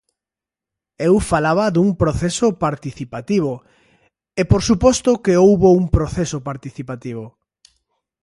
Eu 1.07 1.15
falaba 1.31 1.73
dun 1.75 1.89
proceso 2.01 2.47
participativo, 2.65 3.53
e 4.41 4.43
por 4.51 4.61
suposto 4.69 5.11
que 5.23 5.39
houbo 5.45 5.69
un 5.79 5.85
proceso 5.97 6.37
participativo. 6.49 7.25